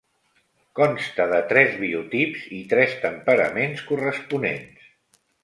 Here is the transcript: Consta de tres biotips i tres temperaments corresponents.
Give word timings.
Consta 0.77 1.27
de 1.31 1.41
tres 1.51 1.75
biotips 1.81 2.47
i 2.61 2.63
tres 2.73 2.97
temperaments 3.05 3.85
corresponents. 3.93 4.91